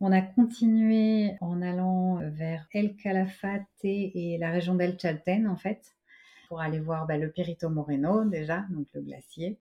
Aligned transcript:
On 0.00 0.12
a 0.12 0.20
continué 0.20 1.32
en 1.40 1.60
allant 1.60 2.20
vers 2.22 2.66
El 2.72 2.94
Calafate 2.96 3.66
et 3.82 4.38
la 4.38 4.50
région 4.50 4.76
d'El 4.76 4.96
Chalten, 4.98 5.48
en 5.48 5.56
fait, 5.56 5.96
pour 6.48 6.60
aller 6.60 6.78
voir 6.78 7.06
bah, 7.06 7.16
le 7.16 7.30
Perito 7.32 7.68
Moreno 7.68 8.24
déjà, 8.24 8.64
donc 8.70 8.86
le 8.94 9.02
glacier. 9.02 9.58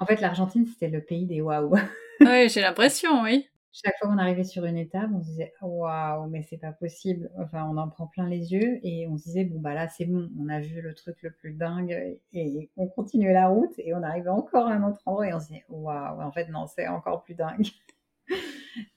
En 0.00 0.06
fait, 0.06 0.20
l'Argentine, 0.20 0.66
c'était 0.66 0.88
le 0.88 1.02
pays 1.02 1.26
des 1.26 1.42
waouh. 1.42 1.74
oui, 2.20 2.48
j'ai 2.48 2.62
l'impression, 2.62 3.22
oui. 3.22 3.46
Chaque 3.70 3.98
fois 3.98 4.08
qu'on 4.08 4.18
arrivait 4.18 4.44
sur 4.44 4.64
une 4.64 4.78
étape, 4.78 5.10
on 5.12 5.20
se 5.20 5.26
disait 5.26 5.52
waouh, 5.60 6.28
mais 6.28 6.42
c'est 6.42 6.56
pas 6.56 6.72
possible. 6.72 7.30
Enfin, 7.38 7.68
on 7.70 7.76
en 7.76 7.88
prend 7.88 8.06
plein 8.06 8.28
les 8.28 8.52
yeux 8.52 8.78
et 8.82 9.08
on 9.08 9.18
se 9.18 9.24
disait 9.24 9.44
bon 9.44 9.58
bah 9.58 9.74
là 9.74 9.88
c'est 9.88 10.04
bon, 10.04 10.30
on 10.40 10.48
a 10.48 10.60
vu 10.60 10.80
le 10.80 10.94
truc 10.94 11.20
le 11.22 11.32
plus 11.32 11.54
dingue 11.54 12.16
et 12.32 12.70
on 12.76 12.86
continuait 12.86 13.32
la 13.32 13.48
route 13.48 13.74
et 13.78 13.92
on 13.92 14.02
arrivait 14.04 14.28
encore 14.30 14.68
à 14.68 14.74
un 14.74 14.88
autre 14.88 15.00
endroit 15.06 15.26
et 15.26 15.34
on 15.34 15.40
se 15.40 15.48
disait 15.48 15.64
waouh, 15.68 16.20
en 16.22 16.30
fait 16.30 16.48
non, 16.50 16.68
c'est 16.68 16.86
encore 16.86 17.24
plus 17.24 17.34
dingue. 17.34 17.66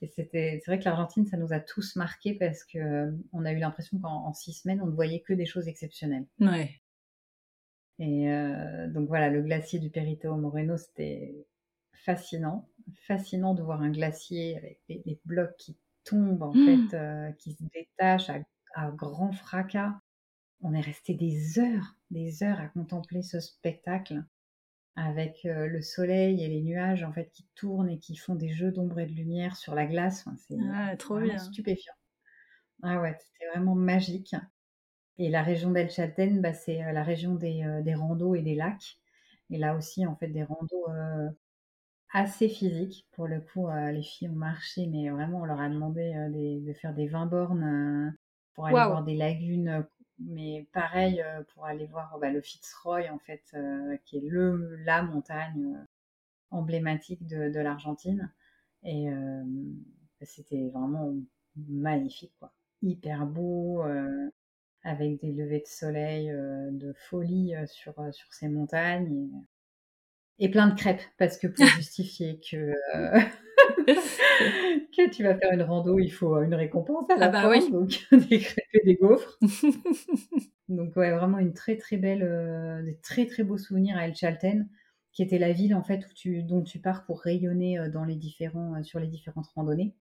Et 0.00 0.08
c'était, 0.08 0.60
c'est 0.64 0.70
vrai 0.70 0.78
que 0.78 0.84
l'Argentine, 0.84 1.26
ça 1.26 1.36
nous 1.36 1.52
a 1.52 1.60
tous 1.60 1.96
marqués 1.96 2.34
parce 2.34 2.64
que 2.64 2.78
euh, 2.78 3.12
on 3.32 3.44
a 3.44 3.52
eu 3.52 3.58
l'impression 3.58 3.98
qu'en 3.98 4.32
six 4.32 4.52
semaines, 4.52 4.80
on 4.82 4.86
ne 4.86 4.94
voyait 4.94 5.20
que 5.20 5.32
des 5.32 5.46
choses 5.46 5.68
exceptionnelles. 5.68 6.26
Ouais. 6.40 6.70
Et 7.98 8.30
euh, 8.30 8.88
donc 8.88 9.08
voilà, 9.08 9.28
le 9.28 9.42
glacier 9.42 9.78
du 9.78 9.90
Perito 9.90 10.34
Moreno, 10.36 10.76
c'était 10.76 11.46
fascinant, 11.92 12.68
fascinant 13.06 13.54
de 13.54 13.62
voir 13.62 13.82
un 13.82 13.90
glacier 13.90 14.56
avec 14.56 14.80
des, 14.88 15.20
blocs 15.24 15.56
qui 15.56 15.76
tombent 16.04 16.42
en 16.42 16.54
mmh. 16.54 16.88
fait, 16.88 16.96
euh, 16.96 17.32
qui 17.32 17.52
se 17.52 17.64
détachent 17.74 18.30
à, 18.30 18.40
à 18.74 18.90
grand 18.90 19.32
fracas. 19.32 20.00
On 20.60 20.74
est 20.74 20.80
resté 20.80 21.14
des 21.14 21.58
heures, 21.58 21.96
des 22.10 22.42
heures 22.42 22.60
à 22.60 22.68
contempler 22.68 23.22
ce 23.22 23.40
spectacle 23.40 24.24
avec 24.98 25.40
le 25.44 25.80
soleil 25.80 26.42
et 26.42 26.48
les 26.48 26.60
nuages 26.60 27.04
en 27.04 27.12
fait 27.12 27.30
qui 27.30 27.46
tournent 27.54 27.88
et 27.88 27.98
qui 27.98 28.16
font 28.16 28.34
des 28.34 28.48
jeux 28.48 28.72
d'ombre 28.72 28.98
et 28.98 29.06
de 29.06 29.12
lumière 29.12 29.56
sur 29.56 29.74
la 29.74 29.86
glace. 29.86 30.24
c'est 30.36 30.56
ah, 30.74 30.96
trop 30.96 31.20
bien. 31.20 31.38
stupéfiant. 31.38 31.94
Ah 32.82 33.00
ouais, 33.00 33.16
c'était 33.18 33.50
vraiment 33.50 33.74
magique. 33.74 34.34
Et 35.18 35.30
la 35.30 35.42
région 35.42 35.70
d'El 35.70 35.90
Chalten, 35.90 36.40
bah, 36.40 36.52
c'est 36.52 36.92
la 36.92 37.02
région 37.02 37.34
des, 37.34 37.64
des, 37.82 37.94
randos 37.94 38.34
et 38.34 38.42
des 38.42 38.54
lacs. 38.54 38.98
Et 39.50 39.58
là 39.58 39.74
aussi, 39.74 40.06
en 40.06 40.14
fait, 40.14 40.28
des 40.28 40.44
randos 40.44 40.86
assez 42.12 42.48
physiques. 42.48 43.06
Pour 43.12 43.26
le 43.26 43.40
coup, 43.40 43.68
les 43.68 44.02
filles 44.02 44.28
ont 44.28 44.36
marché, 44.36 44.86
mais 44.86 45.10
vraiment, 45.10 45.40
on 45.40 45.44
leur 45.44 45.60
a 45.60 45.68
demandé 45.68 46.12
de 46.32 46.72
faire 46.72 46.94
des 46.94 47.08
20 47.08 47.26
bornes 47.26 48.16
pour 48.54 48.66
aller 48.66 48.74
voir 48.74 49.04
des 49.04 49.16
lagunes 49.16 49.84
mais 50.18 50.66
pareil 50.72 51.22
euh, 51.22 51.42
pour 51.54 51.64
aller 51.66 51.86
voir 51.86 52.18
bah, 52.20 52.30
le 52.30 52.40
Fitzroy 52.40 53.10
en 53.10 53.18
fait, 53.18 53.42
euh, 53.54 53.96
qui 54.04 54.18
est 54.18 54.28
le 54.28 54.76
la 54.84 55.02
montagne 55.02 55.74
euh, 55.76 55.84
emblématique 56.50 57.26
de, 57.26 57.50
de 57.50 57.60
l'Argentine. 57.60 58.32
Et 58.84 59.08
c'était 60.22 60.68
vraiment 60.68 61.12
magnifique, 61.56 62.32
quoi. 62.38 62.52
Hyper 62.80 63.26
beau, 63.26 63.82
avec 64.84 65.20
des 65.20 65.32
levées 65.32 65.60
de 65.60 65.66
soleil 65.66 66.28
de 66.28 66.92
folie 66.92 67.54
sur, 67.66 67.94
sur 68.14 68.32
ces 68.32 68.48
montagnes. 68.48 69.28
Et, 70.38 70.46
et, 70.46 70.48
plein 70.48 70.68
de 70.68 70.74
crêpes, 70.74 71.02
parce 71.18 71.38
que 71.38 71.48
pour 71.48 71.66
justifier 71.76 72.40
que 72.40 72.72
tu 75.10 75.22
vas 75.22 75.36
faire 75.36 75.52
une 75.52 75.62
rando, 75.62 75.98
il 75.98 76.10
faut 76.10 76.40
une 76.42 76.54
récompense 76.54 77.08
à 77.10 77.16
la 77.16 77.26
ah 77.26 77.28
bah 77.30 77.60
fin, 77.60 77.70
donc 77.70 78.06
des 78.30 78.38
crêpes 78.38 78.74
et 78.74 78.84
des 78.84 78.94
gaufres. 78.96 79.38
donc 80.68 80.96
ouais, 80.96 81.10
vraiment 81.12 81.38
une 81.38 81.54
très 81.54 81.76
très 81.76 81.96
belle, 81.96 82.22
euh, 82.22 82.82
des 82.82 82.96
très 82.98 83.26
très 83.26 83.42
beaux 83.42 83.58
souvenirs 83.58 83.96
à 83.96 84.06
El 84.06 84.14
Chalten, 84.14 84.68
qui 85.12 85.22
était 85.22 85.38
la 85.38 85.52
ville 85.52 85.74
en 85.74 85.82
fait 85.82 86.06
où 86.06 86.12
tu, 86.14 86.42
dont 86.42 86.62
tu 86.62 86.78
pars 86.78 87.04
pour 87.04 87.20
rayonner 87.20 87.78
euh, 87.78 87.90
dans 87.90 88.04
les 88.04 88.16
différents, 88.16 88.76
euh, 88.76 88.82
sur 88.82 89.00
les 89.00 89.08
différentes 89.08 89.48
randonnées. 89.54 89.94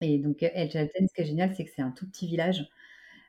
Et 0.00 0.18
donc 0.18 0.42
El 0.42 0.70
Chalten, 0.70 1.08
ce 1.08 1.14
qui 1.14 1.22
est 1.22 1.26
génial, 1.26 1.54
c'est 1.54 1.64
que 1.64 1.70
c'est 1.74 1.82
un 1.82 1.92
tout 1.92 2.06
petit 2.08 2.26
village. 2.26 2.68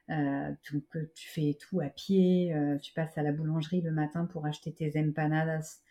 donc 0.09 0.83
tu 1.15 1.27
fais 1.29 1.57
tout 1.59 1.79
à 1.81 1.89
pied, 1.89 2.53
tu 2.81 2.93
passes 2.93 3.17
à 3.17 3.23
la 3.23 3.31
boulangerie 3.31 3.81
le 3.81 3.91
matin 3.91 4.25
pour 4.25 4.45
acheter 4.45 4.73
tes 4.73 4.91
empanadas 4.99 5.81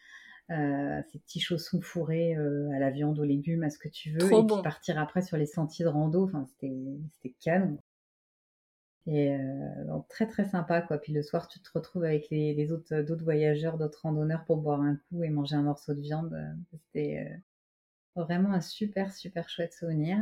euh, 0.50 1.00
ces 1.10 1.18
petits 1.20 1.40
chaussons 1.40 1.80
fourrés 1.80 2.36
euh, 2.36 2.70
à 2.72 2.78
la 2.78 2.90
viande, 2.90 3.18
aux 3.18 3.24
légumes, 3.24 3.62
à 3.62 3.70
ce 3.70 3.78
que 3.78 3.88
tu 3.88 4.10
veux, 4.10 4.26
et 4.26 4.44
puis 4.44 4.62
partir 4.62 4.98
après 4.98 5.22
sur 5.22 5.36
les 5.36 5.46
sentiers 5.46 5.84
de 5.84 5.90
rando. 5.90 6.24
Enfin, 6.24 6.46
c'était 6.46 7.34
canon. 7.40 7.78
Et 9.06 9.34
euh, 9.34 9.84
donc 9.86 10.06
très 10.08 10.26
très 10.26 10.44
sympa 10.44 10.80
quoi. 10.82 10.98
Puis 10.98 11.12
le 11.12 11.22
soir, 11.22 11.48
tu 11.48 11.60
te 11.60 11.70
retrouves 11.74 12.04
avec 12.04 12.28
les, 12.30 12.72
autres 12.72 13.00
d'autres 13.02 13.24
voyageurs, 13.24 13.78
d'autres 13.78 14.02
randonneurs 14.02 14.44
pour 14.44 14.58
boire 14.58 14.80
un 14.80 14.96
coup 15.08 15.24
et 15.24 15.30
manger 15.30 15.56
un 15.56 15.62
morceau 15.62 15.94
de 15.94 16.00
viande. 16.00 16.36
C'était 16.72 17.32
vraiment 18.14 18.52
un 18.52 18.60
super 18.60 19.12
super 19.12 19.48
chouette 19.48 19.72
souvenir. 19.72 20.18